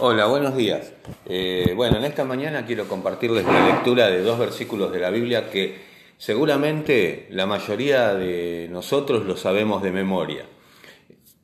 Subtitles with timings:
[0.00, 0.92] Hola, buenos días.
[1.24, 5.50] Eh, bueno, en esta mañana quiero compartirles la lectura de dos versículos de la Biblia
[5.50, 5.76] que
[6.18, 10.46] seguramente la mayoría de nosotros lo sabemos de memoria.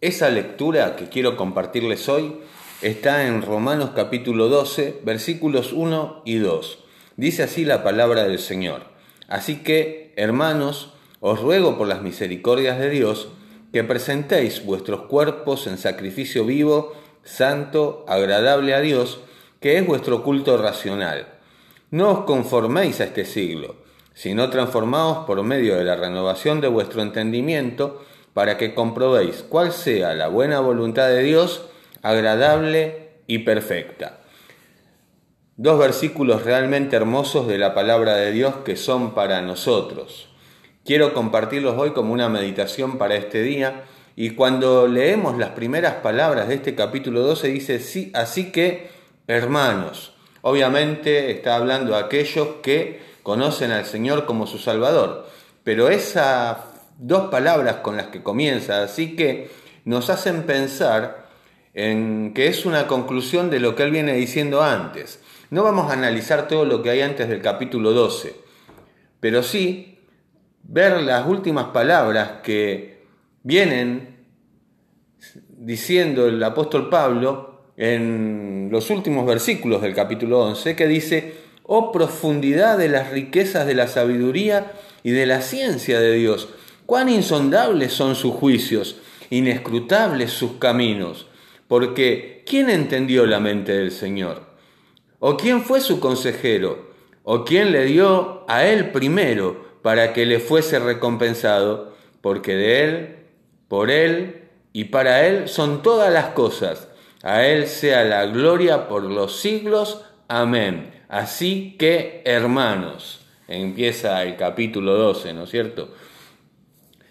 [0.00, 2.40] Esa lectura que quiero compartirles hoy
[2.82, 6.78] está en Romanos capítulo 12, versículos 1 y 2.
[7.16, 8.82] Dice así la palabra del Señor.
[9.28, 13.28] Así que, hermanos, os ruego por las misericordias de Dios
[13.72, 19.20] que presentéis vuestros cuerpos en sacrificio vivo, santo, agradable a Dios,
[19.60, 21.26] que es vuestro culto racional.
[21.90, 23.76] No os conforméis a este siglo,
[24.14, 28.04] sino transformaos por medio de la renovación de vuestro entendimiento,
[28.34, 31.66] para que comprobéis cuál sea la buena voluntad de Dios,
[32.02, 34.20] agradable y perfecta.
[35.56, 40.28] Dos versículos realmente hermosos de la palabra de Dios que son para nosotros.
[40.84, 43.84] Quiero compartirlos hoy como una meditación para este día
[44.16, 48.90] y cuando leemos las primeras palabras de este capítulo 12 dice, sí, así que,
[49.26, 55.28] hermanos, obviamente está hablando a aquellos que conocen al Señor como su Salvador,
[55.64, 56.58] pero esas
[56.98, 59.50] dos palabras con las que comienza, así que
[59.84, 61.28] nos hacen pensar
[61.74, 65.20] en que es una conclusión de lo que él viene diciendo antes.
[65.50, 68.34] No vamos a analizar todo lo que hay antes del capítulo 12,
[69.20, 69.98] pero sí
[70.62, 72.89] ver las últimas palabras que
[73.42, 74.16] vienen
[75.48, 82.78] diciendo el apóstol Pablo en los últimos versículos del capítulo 11, que dice, oh profundidad
[82.78, 86.48] de las riquezas de la sabiduría y de la ciencia de Dios,
[86.86, 88.96] cuán insondables son sus juicios,
[89.30, 91.26] inescrutables sus caminos,
[91.68, 94.50] porque ¿quién entendió la mente del Señor?
[95.20, 96.90] ¿O quién fue su consejero?
[97.22, 101.94] ¿O quién le dio a él primero para que le fuese recompensado?
[102.20, 103.19] Porque de él
[103.70, 106.88] por Él y para Él son todas las cosas.
[107.22, 110.04] A Él sea la gloria por los siglos.
[110.26, 110.90] Amén.
[111.08, 115.94] Así que, hermanos, empieza el capítulo 12, ¿no es cierto?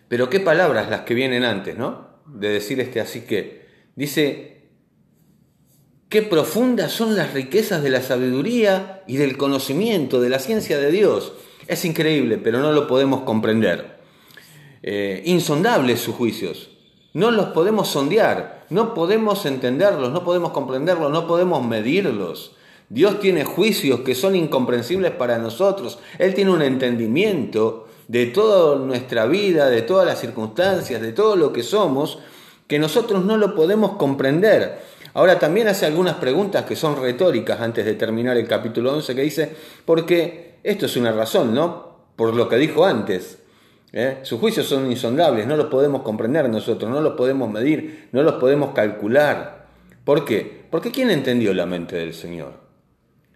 [0.10, 2.10] Pero qué palabras las que vienen antes, ¿no?
[2.26, 3.66] De decir este así que.
[3.96, 4.68] Dice,
[6.10, 10.92] qué profundas son las riquezas de la sabiduría y del conocimiento, de la ciencia de
[10.92, 11.32] Dios.
[11.68, 13.99] Es increíble, pero no lo podemos comprender.
[14.82, 16.70] Eh, insondables sus juicios.
[17.14, 22.52] No los podemos sondear, no podemos entenderlos, no podemos comprenderlos, no podemos medirlos.
[22.88, 26.00] Dios tiene juicios que son incomprensibles para nosotros.
[26.18, 31.52] Él tiene un entendimiento de toda nuestra vida, de todas las circunstancias, de todo lo
[31.52, 32.20] que somos,
[32.68, 34.80] que nosotros no lo podemos comprender.
[35.14, 39.22] Ahora también hace algunas preguntas que son retóricas antes de terminar el capítulo 11 que
[39.22, 41.98] dice, porque esto es una razón, ¿no?
[42.16, 43.40] Por lo que dijo antes.
[43.94, 44.20] ¿Eh?
[44.24, 48.36] Sus juicios son insondables, no los podemos comprender nosotros, no los podemos medir, no los
[48.36, 49.68] podemos calcular.
[50.04, 50.66] ¿Por qué?
[50.70, 52.54] Porque ¿quién entendió la mente del Señor?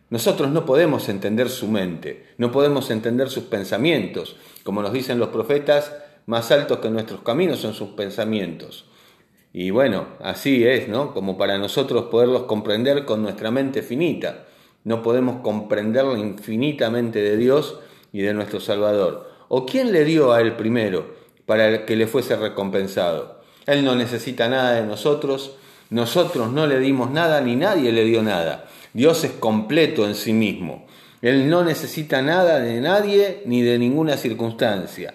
[0.09, 4.35] Nosotros no podemos entender su mente, no podemos entender sus pensamientos.
[4.63, 5.91] Como nos dicen los profetas,
[6.25, 8.85] más altos que nuestros caminos son sus pensamientos.
[9.51, 11.13] Y bueno, así es, ¿no?
[11.13, 14.45] Como para nosotros poderlos comprender con nuestra mente finita.
[14.83, 17.79] No podemos comprender infinitamente de Dios
[18.11, 19.32] y de nuestro Salvador.
[19.55, 21.13] ¿O quién le dio a él primero
[21.45, 23.39] para que le fuese recompensado?
[23.67, 25.57] Él no necesita nada de nosotros,
[25.91, 28.65] nosotros no le dimos nada ni nadie le dio nada.
[28.93, 30.87] Dios es completo en sí mismo.
[31.21, 35.13] Él no necesita nada de nadie ni de ninguna circunstancia.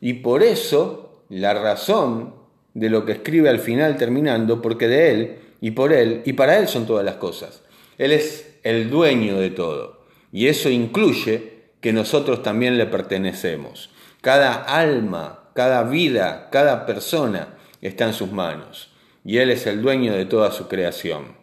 [0.00, 2.32] Y por eso, la razón
[2.74, 6.60] de lo que escribe al final terminando, porque de Él y por Él y para
[6.60, 7.62] Él son todas las cosas.
[7.98, 10.04] Él es el dueño de todo.
[10.30, 11.53] Y eso incluye
[11.84, 13.90] que nosotros también le pertenecemos.
[14.22, 18.90] Cada alma, cada vida, cada persona está en sus manos
[19.22, 21.36] y Él es el dueño de toda su creación.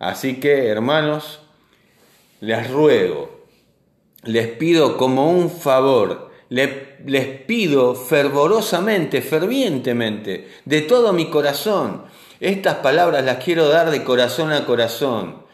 [0.00, 1.42] Así que, hermanos,
[2.40, 3.46] les ruego,
[4.24, 6.68] les pido como un favor, les,
[7.46, 12.06] pido fervorosamente, fervientemente, de todo mi corazón.
[12.40, 15.44] Estas palabras las quiero dar de corazón a corazón.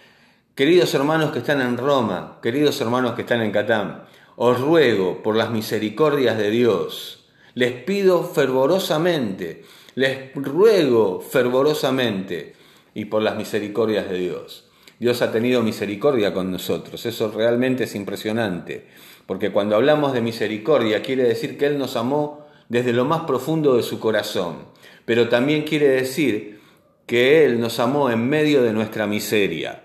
[0.59, 4.03] Queridos hermanos que están en Roma, queridos hermanos que están en Catán,
[4.35, 9.63] os ruego por las misericordias de Dios, les pido fervorosamente,
[9.95, 12.57] les ruego fervorosamente
[12.93, 14.69] y por las misericordias de Dios.
[14.99, 18.89] Dios ha tenido misericordia con nosotros, eso realmente es impresionante,
[19.27, 23.77] porque cuando hablamos de misericordia quiere decir que Él nos amó desde lo más profundo
[23.77, 24.57] de su corazón,
[25.05, 26.59] pero también quiere decir
[27.07, 29.85] que Él nos amó en medio de nuestra miseria.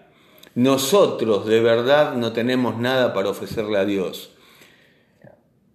[0.56, 4.36] Nosotros de verdad no tenemos nada para ofrecerle a Dios.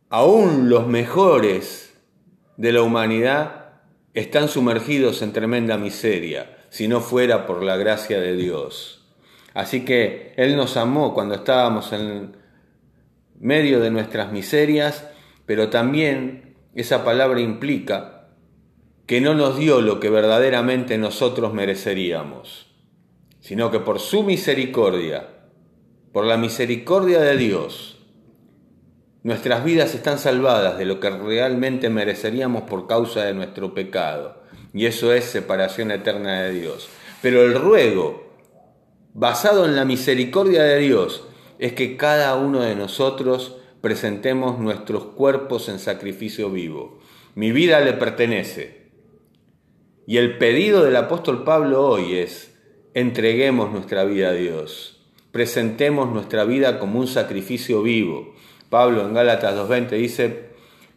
[0.09, 1.99] Aún los mejores
[2.57, 3.73] de la humanidad
[4.15, 6.55] están sumergidos en tremenda miseria.
[6.71, 8.99] si no fuera por la gracia de Dios.
[9.55, 12.37] Así que Él nos amó cuando estábamos en
[13.41, 15.09] medio de nuestras miserias,
[15.47, 18.29] pero también esa palabra implica
[19.07, 22.68] que no nos dio lo que verdaderamente nosotros mereceríamos,
[23.41, 25.29] sino que por su misericordia,
[26.13, 27.99] por la misericordia de Dios,
[29.23, 34.43] nuestras vidas están salvadas de lo que realmente mereceríamos por causa de nuestro pecado,
[34.73, 36.89] y eso es separación eterna de Dios.
[37.21, 38.33] Pero el ruego,
[39.15, 41.25] basado en la misericordia de Dios,
[41.59, 47.01] es que cada uno de nosotros presentemos nuestros cuerpos en sacrificio vivo.
[47.35, 48.91] Mi vida le pertenece.
[50.07, 52.48] Y el pedido del apóstol Pablo hoy es,
[53.01, 55.01] entreguemos nuestra vida a Dios,
[55.33, 58.35] presentemos nuestra vida como un sacrificio vivo.
[58.71, 60.49] Pablo en Gálatas 2.20 dice,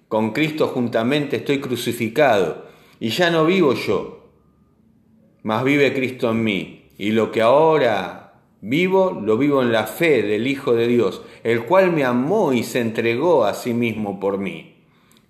[0.07, 2.65] con Cristo juntamente estoy crucificado
[2.99, 4.31] y ya no vivo yo,
[5.43, 6.77] mas vive Cristo en mí.
[6.97, 8.21] Y lo que ahora
[8.63, 12.61] Vivo, lo vivo en la fe del Hijo de Dios, el cual me amó y
[12.61, 14.75] se entregó a sí mismo por mí.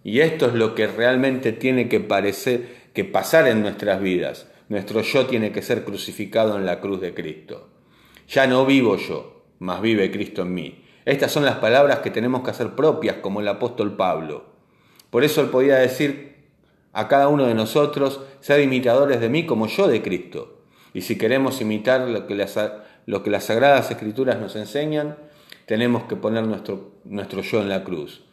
[0.03, 4.50] Y esto es lo que realmente tiene que parecer, que pasar en nuestras vidas.
[4.71, 7.67] Nuestro yo tiene que ser crucificado en la cruz de Cristo.
[8.29, 10.85] Ya no vivo yo, mas vive Cristo en mí.
[11.03, 14.45] Estas son las palabras que tenemos que hacer propias como el apóstol Pablo.
[15.09, 16.45] Por eso él podía decir
[16.93, 20.61] a cada uno de nosotros, sed imitadores de mí como yo de Cristo.
[20.93, 22.57] Y si queremos imitar lo que les
[23.07, 25.17] lo que las Sagradas Escrituras nos enseñan,
[25.65, 28.23] tenemos que poner nuestro, nuestro yo en la cruz.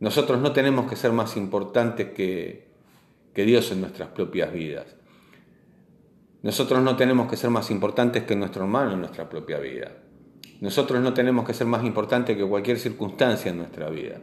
[0.00, 2.66] Nosotros no tenemos que ser más importantes que,
[3.32, 4.96] que Dios en nuestras propias vidas.
[6.42, 9.92] Nosotros no tenemos que ser más importantes que nuestro hermano en nuestra propia vida.
[10.60, 14.20] Nosotros no tenemos que ser más importantes que cualquier circunstancia en nuestra vida.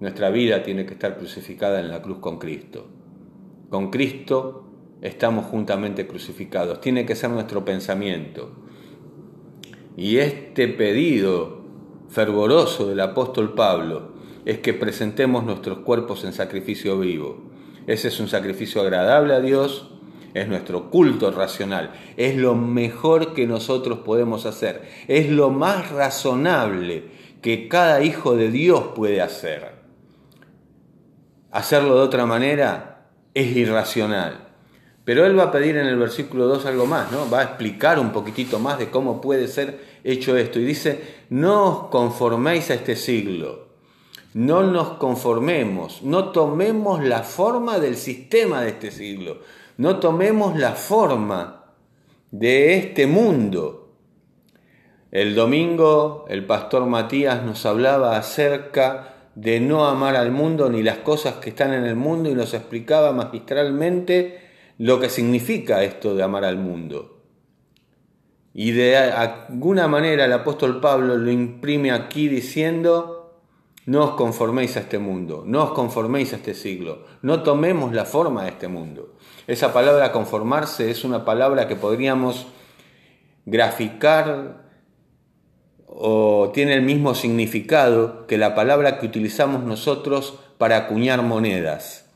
[0.00, 2.88] Nuestra vida tiene que estar crucificada en la cruz con Cristo.
[3.70, 4.68] Con Cristo
[5.00, 6.80] estamos juntamente crucificados.
[6.80, 8.52] Tiene que ser nuestro pensamiento.
[9.96, 11.64] Y este pedido
[12.08, 14.12] fervoroso del apóstol Pablo
[14.44, 17.50] es que presentemos nuestros cuerpos en sacrificio vivo.
[17.86, 19.97] Ese es un sacrificio agradable a Dios,
[20.34, 27.04] es nuestro culto racional, es lo mejor que nosotros podemos hacer, es lo más razonable
[27.42, 29.78] que cada hijo de Dios puede hacer.
[31.50, 34.48] Hacerlo de otra manera es irracional.
[35.04, 37.30] Pero él va a pedir en el versículo 2 algo más, ¿no?
[37.30, 40.60] Va a explicar un poquitito más de cómo puede ser hecho esto.
[40.60, 43.68] Y dice, no os conforméis a este siglo,
[44.34, 49.38] no nos conformemos, no tomemos la forma del sistema de este siglo,
[49.78, 51.72] no tomemos la forma
[52.32, 53.94] de este mundo.
[55.12, 60.98] El domingo el pastor Matías nos hablaba acerca de no amar al mundo ni las
[60.98, 64.40] cosas que están en el mundo y nos explicaba magistralmente
[64.78, 67.22] lo que significa esto de amar al mundo.
[68.52, 73.42] Y de alguna manera el apóstol Pablo lo imprime aquí diciendo,
[73.86, 78.04] no os conforméis a este mundo, no os conforméis a este siglo, no tomemos la
[78.04, 79.14] forma de este mundo.
[79.48, 82.48] Esa palabra conformarse es una palabra que podríamos
[83.46, 84.68] graficar
[85.86, 92.10] o tiene el mismo significado que la palabra que utilizamos nosotros para acuñar monedas.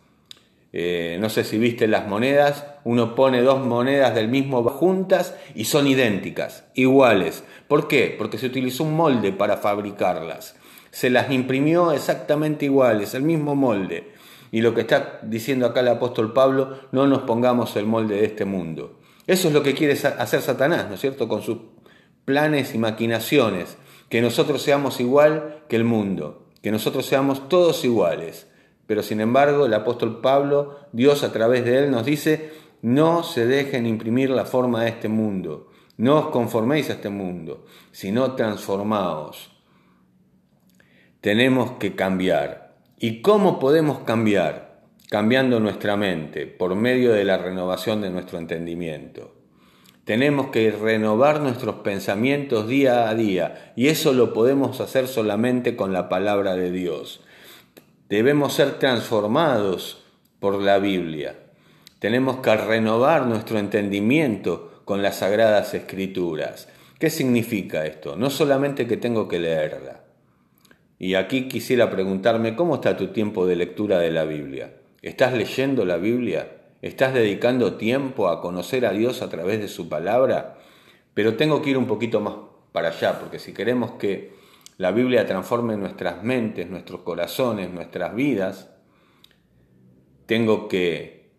[0.74, 5.64] Eh, no sé si viste las monedas, uno pone dos monedas del mismo juntas y
[5.64, 7.44] son idénticas, iguales.
[7.66, 8.14] ¿Por qué?
[8.18, 10.54] Porque se utilizó un molde para fabricarlas.
[10.90, 14.11] Se las imprimió exactamente iguales, el mismo molde.
[14.52, 18.26] Y lo que está diciendo acá el apóstol Pablo, no nos pongamos el molde de
[18.26, 19.00] este mundo.
[19.26, 21.26] Eso es lo que quiere hacer Satanás, ¿no es cierto?
[21.26, 21.58] Con sus
[22.24, 23.78] planes y maquinaciones.
[24.08, 28.46] Que nosotros seamos igual que el mundo, que nosotros seamos todos iguales.
[28.86, 33.46] Pero sin embargo, el apóstol Pablo, Dios a través de él nos dice, no se
[33.46, 39.52] dejen imprimir la forma de este mundo, no os conforméis a este mundo, sino transformaos.
[41.20, 42.61] Tenemos que cambiar.
[43.04, 44.78] ¿Y cómo podemos cambiar?
[45.10, 49.34] Cambiando nuestra mente por medio de la renovación de nuestro entendimiento.
[50.04, 55.92] Tenemos que renovar nuestros pensamientos día a día y eso lo podemos hacer solamente con
[55.92, 57.24] la palabra de Dios.
[58.08, 60.04] Debemos ser transformados
[60.38, 61.34] por la Biblia.
[61.98, 66.68] Tenemos que renovar nuestro entendimiento con las sagradas escrituras.
[67.00, 68.14] ¿Qué significa esto?
[68.14, 70.01] No solamente que tengo que leerla.
[71.02, 74.74] Y aquí quisiera preguntarme, ¿cómo está tu tiempo de lectura de la Biblia?
[75.02, 76.58] ¿Estás leyendo la Biblia?
[76.80, 80.58] ¿Estás dedicando tiempo a conocer a Dios a través de su palabra?
[81.12, 82.34] Pero tengo que ir un poquito más
[82.70, 84.34] para allá, porque si queremos que
[84.78, 88.70] la Biblia transforme nuestras mentes, nuestros corazones, nuestras vidas,
[90.26, 91.32] tengo que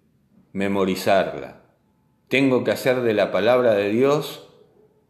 [0.51, 1.61] memorizarla,
[2.27, 4.52] Tengo que hacer de la palabra de Dios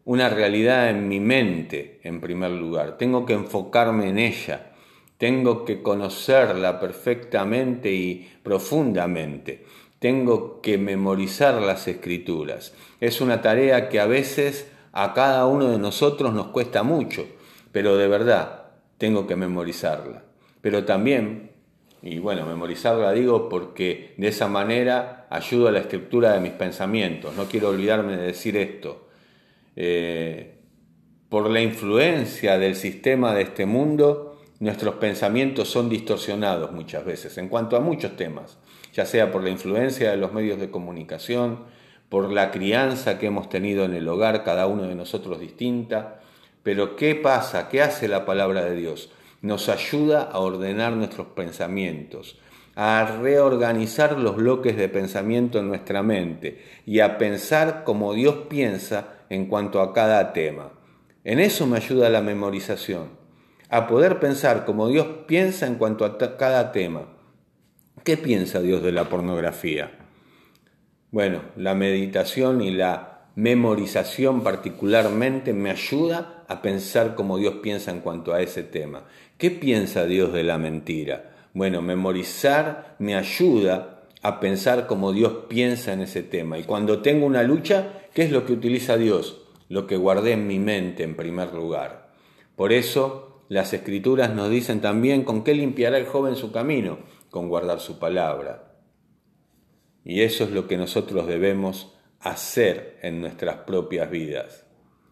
[0.06, 2.98] una realidad en mi mente, en primer lugar.
[2.98, 4.74] Tengo que enfocarme en ella.
[5.18, 9.66] Tengo que conocerla perfectamente y profundamente.
[10.00, 12.74] Tengo que memorizar las escrituras.
[13.00, 17.26] Es una tarea que a veces a cada uno de nosotros nos cuesta mucho,
[17.72, 18.66] pero de verdad
[18.98, 20.24] tengo que memorizarla.
[20.60, 21.52] Pero también,
[22.02, 27.34] y bueno, memorizarla digo porque de esa manera ayudo a la estructura de mis pensamientos.
[27.36, 29.08] No quiero olvidarme de decir esto.
[29.76, 30.60] Eh,
[31.30, 37.50] por la influencia del sistema de este mundo, nuestros pensamientos son distorsionados muchas veces en
[37.50, 38.58] cuanto a muchos temas
[38.94, 41.60] ya sea por la influencia de los medios de comunicación,
[42.10, 46.22] por la crianza que hemos tenido en el hogar, cada uno de nosotros distinta.
[46.62, 47.70] Pero ¿qué pasa?
[47.70, 49.12] ¿Qué hace la palabra de Dios?
[49.42, 52.38] Nos ayuda a ordenar nuestros pensamientos,
[52.76, 59.23] a reorganizar los bloques de pensamiento en nuestra mente y a pensar como Dios piensa
[59.34, 60.72] en cuanto a cada tema.
[61.24, 63.10] En eso me ayuda la memorización,
[63.70, 67.08] a poder pensar como Dios piensa en cuanto a cada tema.
[68.04, 69.92] ¿Qué piensa Dios de la pornografía?
[71.10, 78.02] Bueno, la meditación y la memorización particularmente me ayuda a pensar como Dios piensa en
[78.02, 79.06] cuanto a ese tema.
[79.40, 81.32] ¿Qué piensa Dios de la mentira?
[81.54, 86.60] Bueno, memorizar me ayuda a pensar como Dios piensa en ese tema.
[86.60, 89.42] Y cuando tengo una lucha, ¿qué es lo que utiliza Dios?
[89.70, 92.14] Lo que guardé en mi mente en primer lugar.
[92.56, 97.50] Por eso las escrituras nos dicen también con qué limpiará el joven su camino con
[97.50, 98.78] guardar su palabra.
[100.06, 104.68] Y eso es lo que nosotros debemos hacer en nuestras propias vidas.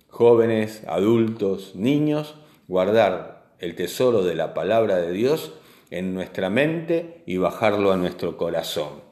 [0.08, 2.36] Jóvenes, adultos, niños,
[2.68, 5.54] guardar el tesoro de la palabra de Dios
[5.90, 9.11] en nuestra mente y bajarlo a nuestro corazón.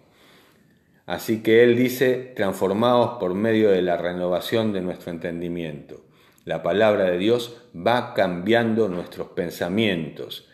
[1.09, 6.05] Así que Él dice, transformados por medio de la renovación de nuestro entendimiento.
[6.45, 10.49] La palabra de Dios va cambiando nuestros pensamientos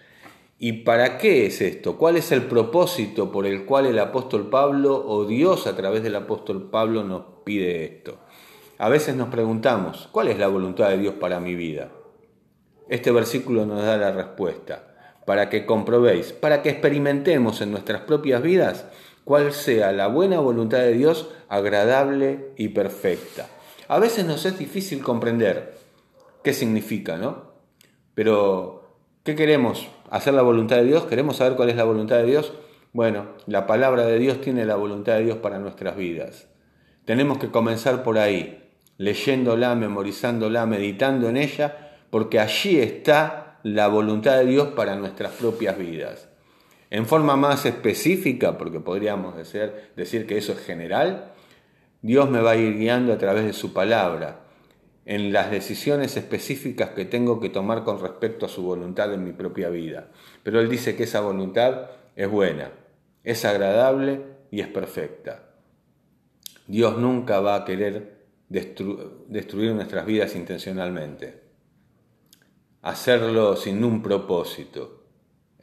[0.57, 1.97] ¿Y para qué es esto?
[1.97, 6.15] ¿Cuál es el propósito por el cual el apóstol Pablo o Dios a través del
[6.15, 8.19] apóstol Pablo nos pide esto?
[8.77, 11.91] A veces nos preguntamos, ¿cuál es la voluntad de Dios para mi vida?
[12.87, 14.95] Este versículo nos da la respuesta,
[15.25, 18.85] para que comprobéis, para que experimentemos en nuestras propias vidas
[19.25, 23.49] cuál sea la buena voluntad de Dios agradable y perfecta.
[23.89, 25.75] A veces nos es difícil comprender
[26.43, 27.51] qué significa, ¿no?
[28.13, 28.87] Pero,
[29.23, 29.89] ¿qué queremos?
[30.09, 32.53] hacer la voluntad de Dios, queremos saber cuál es la voluntad de Dios.
[32.93, 36.47] Bueno, la palabra de Dios tiene la voluntad de Dios para nuestras vidas.
[37.05, 38.63] Tenemos que comenzar por ahí,
[38.97, 45.77] leyéndola, memorizándola, meditando en ella, porque allí está la voluntad de Dios para nuestras propias
[45.77, 46.29] vidas.
[46.89, 51.33] En forma más específica, porque podríamos decir, que eso es general,
[52.01, 54.41] Dios me va a ir guiando a través de su palabra
[55.05, 59.33] en las decisiones específicas que tengo que tomar con respecto a su voluntad en mi
[59.33, 60.09] propia vida.
[60.43, 62.71] Pero Él dice que esa voluntad es buena,
[63.23, 65.43] es agradable y es perfecta.
[66.67, 71.41] Dios nunca va a querer destruir nuestras vidas intencionalmente,
[72.81, 74.94] hacerlo sin un propósito.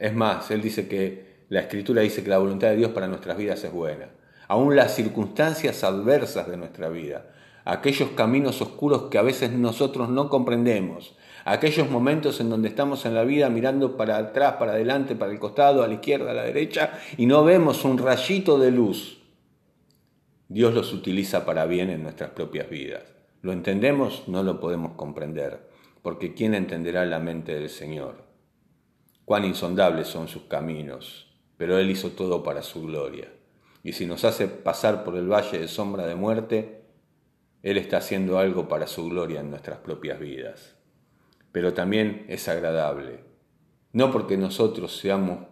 [0.03, 3.37] Es más, Él dice que la Escritura dice que la voluntad de Dios para nuestras
[3.37, 4.09] vidas es buena.
[4.49, 7.27] Aún las circunstancias adversas de nuestra vida,
[7.63, 13.15] aquellos caminos oscuros que a veces nosotros no comprendemos, aquellos momentos en donde estamos en
[13.15, 16.43] la vida mirando para atrás, para adelante, para el costado, a la izquierda, a la
[16.43, 19.21] derecha, y no vemos un rayito de luz.
[20.49, 23.03] Dios los utiliza para bien en nuestras propias vidas.
[23.41, 24.27] ¿Lo entendemos?
[24.27, 25.61] No lo podemos comprender,
[26.01, 28.32] porque ¿quién entenderá la mente del Señor?
[29.25, 33.29] Cuán insondables son sus caminos, pero Él hizo todo para su gloria.
[33.83, 36.83] Y si nos hace pasar por el valle de sombra de muerte,
[37.63, 40.75] él está haciendo algo para su gloria en nuestras propias vidas.
[41.53, 43.23] Pero también es agradable,
[43.93, 45.47] no porque nosotros seamos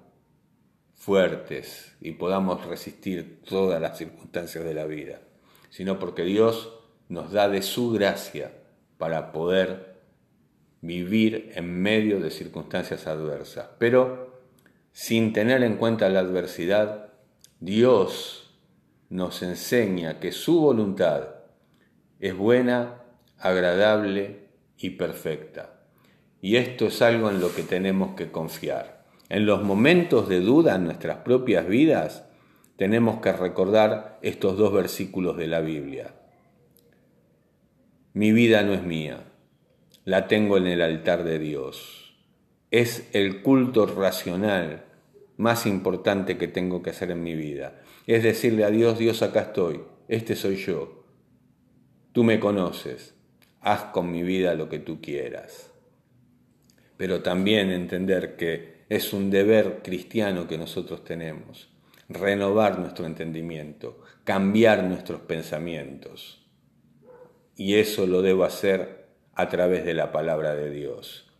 [0.93, 5.21] fuertes y podamos resistir todas las circunstancias de la vida,
[5.69, 6.73] sino porque Dios
[7.07, 8.51] nos da de su gracia
[8.97, 9.90] para poder
[10.81, 13.69] vivir en medio de circunstancias adversas.
[13.77, 14.39] Pero
[14.91, 17.13] sin tener en cuenta la adversidad,
[17.59, 18.53] Dios
[19.09, 21.35] nos enseña que su voluntad
[22.19, 23.03] es buena,
[23.37, 24.47] agradable
[24.77, 25.81] y perfecta.
[26.41, 29.05] Y esto es algo en lo que tenemos que confiar.
[29.29, 32.25] En los momentos de duda en nuestras propias vidas,
[32.75, 36.15] tenemos que recordar estos dos versículos de la Biblia.
[38.13, 39.30] Mi vida no es mía,
[40.11, 42.17] la tengo en el altar de Dios.
[42.69, 44.83] Es el culto racional
[45.37, 47.81] más importante que tengo que hacer en mi vida.
[48.07, 51.05] Es decirle a Dios, Dios acá estoy, este soy yo,
[52.11, 53.15] Tú me conoces,
[53.61, 55.71] haz con mi vida lo que tú quieras.
[56.97, 61.69] Pero también entender que es un deber cristiano que nosotros tenemos,
[62.09, 66.45] renovar nuestro entendimiento, cambiar nuestros pensamientos.
[67.55, 69.00] Y eso lo debo hacer
[69.33, 71.31] a través de la palabra de Dios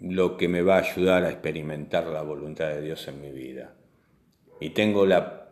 [0.00, 3.74] lo que me va a ayudar a experimentar la voluntad de Dios en mi vida.
[4.60, 5.50] Y tengo la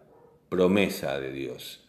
[0.49, 1.89] promesa de Dios,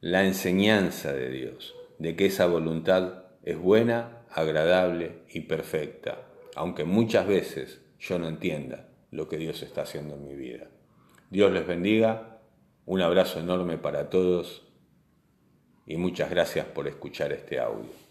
[0.00, 6.26] la enseñanza de Dios, de que esa voluntad es buena, agradable y perfecta,
[6.56, 10.68] aunque muchas veces yo no entienda lo que Dios está haciendo en mi vida.
[11.30, 12.40] Dios les bendiga,
[12.84, 14.66] un abrazo enorme para todos
[15.86, 18.03] y muchas gracias por escuchar este audio.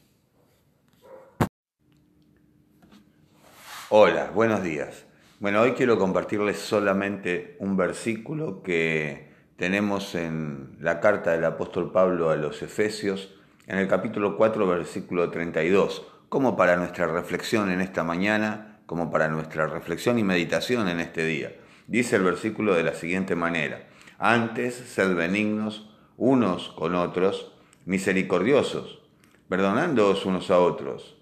[3.90, 5.06] Hola, buenos días.
[5.40, 12.30] Bueno, hoy quiero compartirles solamente un versículo que tenemos en la carta del apóstol Pablo
[12.30, 13.36] a los Efesios,
[13.68, 19.28] en el capítulo 4, versículo 32, como para nuestra reflexión en esta mañana, como para
[19.28, 21.52] nuestra reflexión y meditación en este día.
[21.86, 27.52] Dice el versículo de la siguiente manera, antes sed benignos unos con otros,
[27.86, 29.02] misericordiosos,
[29.50, 31.13] perdonándoos unos a otros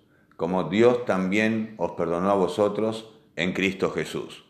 [0.42, 4.44] como Dios también os perdonó a vosotros en Cristo Jesús.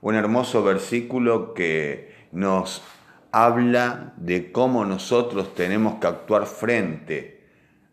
[0.00, 2.82] Un hermoso versículo que nos
[3.30, 7.46] habla de cómo nosotros tenemos que actuar frente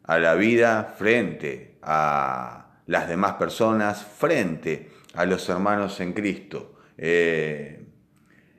[0.04, 6.78] a la vida, frente a las demás personas, frente a los hermanos en Cristo.
[6.98, 7.86] Eh,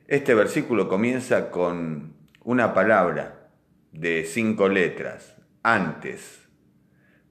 [0.07, 3.49] este versículo comienza con una palabra
[3.91, 6.47] de cinco letras, antes,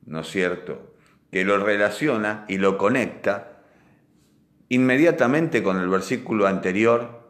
[0.04, 0.91] ¿no es cierto?
[1.32, 3.62] Que lo relaciona y lo conecta
[4.68, 7.22] inmediatamente con el versículo anterior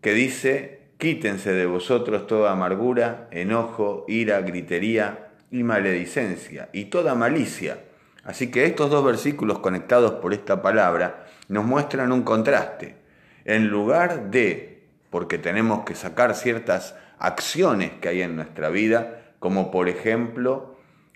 [0.00, 7.84] que dice, quítense de vosotros toda amargura, enojo, ira, gritería y maledicencia y toda malicia.
[8.24, 12.96] Así que estos dos versículos conectados por esta palabra nos muestran un contraste.
[13.44, 19.70] En lugar de, porque tenemos que sacar ciertas acciones que hay en nuestra vida, como
[19.70, 20.71] por ejemplo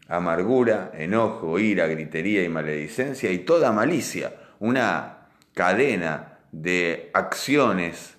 [0.09, 8.17] amargura, enojo, ira, gritería y maledicencia y toda malicia, una cadena de acciones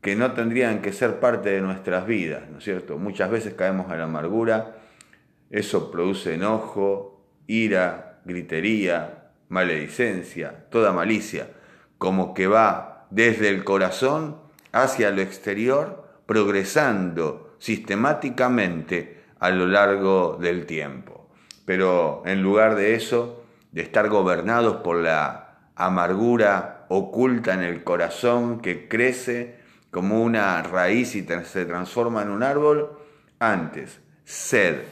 [0.00, 2.98] que no tendrían que ser parte de nuestras vidas, ¿no es cierto?
[2.98, 4.76] Muchas veces caemos en la amargura,
[5.50, 11.50] eso produce enojo, ira, gritería, maledicencia, toda malicia,
[11.98, 14.36] como que va desde el corazón
[14.72, 21.28] hacia lo exterior, progresando sistemáticamente a lo largo del tiempo.
[21.64, 28.60] Pero en lugar de eso, de estar gobernados por la amargura oculta en el corazón
[28.60, 29.58] que crece
[29.90, 32.98] como una raíz y se transforma en un árbol,
[33.38, 34.82] antes, sed.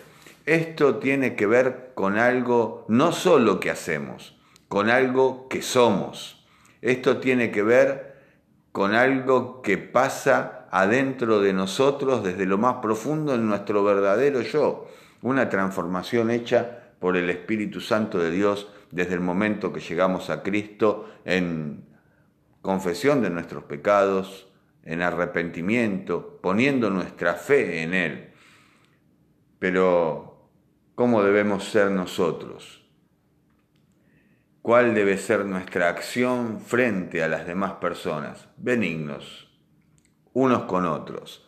[0.46, 6.46] Esto tiene que ver con algo no solo que hacemos, con algo que somos.
[6.82, 8.16] Esto tiene que ver
[8.72, 14.86] con algo que pasa adentro de nosotros desde lo más profundo en nuestro verdadero yo,
[15.22, 20.42] una transformación hecha por el Espíritu Santo de Dios desde el momento que llegamos a
[20.42, 21.86] Cristo en
[22.60, 24.52] confesión de nuestros pecados,
[24.84, 28.30] en arrepentimiento, poniendo nuestra fe en Él.
[29.58, 30.50] Pero,
[30.94, 32.86] ¿cómo debemos ser nosotros?
[34.60, 38.46] ¿Cuál debe ser nuestra acción frente a las demás personas?
[38.58, 39.45] Benignos
[40.36, 41.40] unos con otros.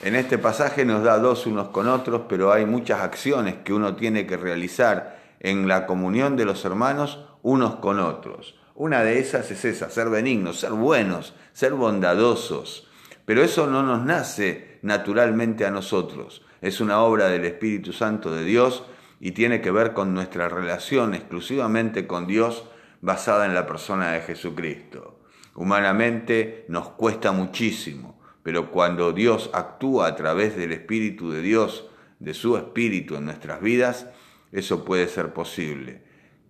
[0.00, 3.96] En este pasaje nos da dos unos con otros, pero hay muchas acciones que uno
[3.96, 8.54] tiene que realizar en la comunión de los hermanos unos con otros.
[8.76, 12.88] Una de esas es esa, ser benignos, ser buenos, ser bondadosos.
[13.24, 16.46] Pero eso no nos nace naturalmente a nosotros.
[16.60, 18.84] Es una obra del Espíritu Santo de Dios
[19.18, 22.62] y tiene que ver con nuestra relación exclusivamente con Dios
[23.00, 25.18] basada en la persona de Jesucristo.
[25.54, 28.11] Humanamente nos cuesta muchísimo,
[28.42, 33.60] pero cuando Dios actúa a través del Espíritu de Dios, de su Espíritu en nuestras
[33.60, 34.06] vidas,
[34.52, 36.02] eso puede ser posible.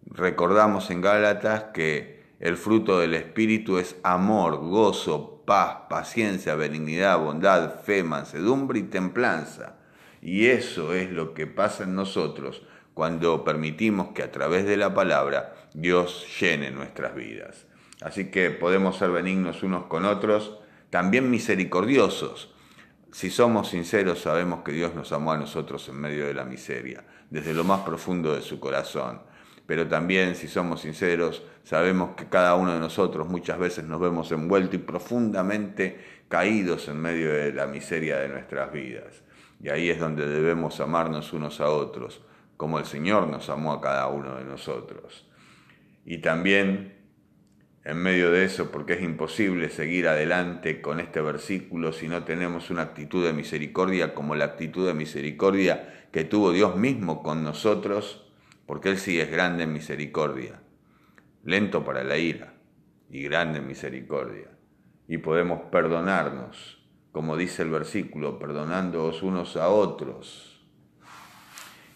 [0.07, 7.81] Recordamos en Gálatas que el fruto del Espíritu es amor, gozo, paz, paciencia, benignidad, bondad,
[7.83, 9.77] fe, mansedumbre y templanza.
[10.21, 12.63] Y eso es lo que pasa en nosotros
[12.95, 17.67] cuando permitimos que a través de la palabra Dios llene nuestras vidas.
[18.01, 20.59] Así que podemos ser benignos unos con otros,
[20.93, 22.53] también misericordiosos.
[23.13, 27.03] Si somos sinceros, sabemos que Dios nos amó a nosotros en medio de la miseria,
[27.31, 29.23] desde lo más profundo de su corazón.
[29.65, 34.31] Pero también, si somos sinceros, sabemos que cada uno de nosotros muchas veces nos vemos
[34.33, 39.23] envueltos y profundamente caídos en medio de la miseria de nuestras vidas.
[39.63, 42.21] Y ahí es donde debemos amarnos unos a otros,
[42.59, 45.27] como el Señor nos amó a cada uno de nosotros.
[46.05, 47.02] Y también
[47.85, 52.71] en medio de eso, porque es imposible seguir adelante con este versículo si no tenemos
[52.71, 58.31] una actitud de misericordia como la actitud de misericordia que tuvo Dios mismo con nosotros,
[58.67, 60.61] porque Él sí es grande en misericordia,
[61.43, 62.55] lento para la ira
[63.11, 64.49] y grande en misericordia.
[65.09, 70.65] Y podemos perdonarnos, como dice el versículo, perdonándoos unos a otros.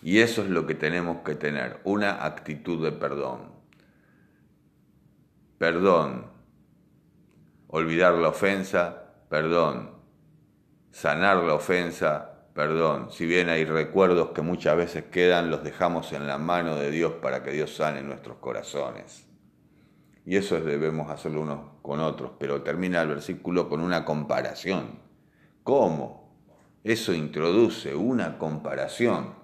[0.02, 3.55] Y eso es lo que tenemos que tener, una actitud de perdón
[5.58, 6.26] perdón.
[7.68, 9.90] Olvidar la ofensa, perdón.
[10.90, 13.10] Sanar la ofensa, perdón.
[13.10, 17.12] Si bien hay recuerdos que muchas veces quedan, los dejamos en la mano de Dios
[17.20, 19.26] para que Dios sane nuestros corazones.
[20.24, 24.98] Y eso debemos hacerlo unos con otros, pero termina el versículo con una comparación.
[25.62, 26.26] ¿Cómo?
[26.82, 29.34] Eso introduce una comparación,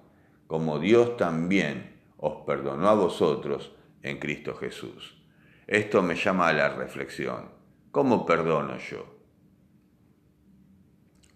[0.47, 5.22] como Dios también os perdonó a vosotros en Cristo Jesús.
[5.67, 7.49] Esto me llama a la reflexión.
[7.91, 9.05] ¿Cómo perdono yo?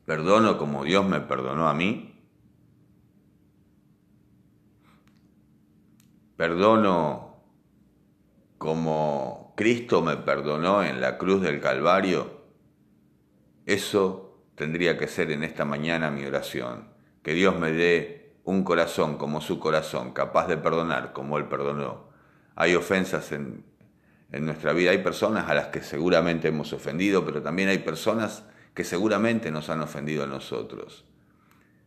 [0.06, 2.13] ¿Perdono como Dios me perdonó a mí?
[6.36, 7.44] ¿Perdono
[8.58, 12.42] como Cristo me perdonó en la cruz del Calvario?
[13.66, 16.90] Eso tendría que ser en esta mañana mi oración.
[17.22, 22.08] Que Dios me dé un corazón como su corazón, capaz de perdonar como Él perdonó.
[22.56, 23.66] Hay ofensas en,
[24.32, 24.92] en nuestra vida.
[24.92, 29.70] Hay personas a las que seguramente hemos ofendido, pero también hay personas que seguramente nos
[29.70, 31.06] han ofendido a nosotros.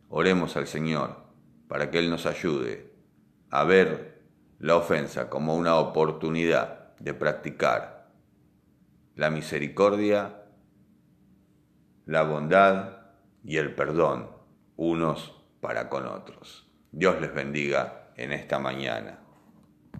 [0.09, 1.17] Oremos al Señor
[1.67, 2.91] para que Él nos ayude
[3.49, 4.21] a ver
[4.59, 8.11] la ofensa como una oportunidad de practicar
[9.15, 10.43] la misericordia,
[12.05, 12.97] la bondad
[13.43, 14.29] y el perdón
[14.75, 16.67] unos para con otros.
[16.91, 19.19] Dios les bendiga en esta mañana.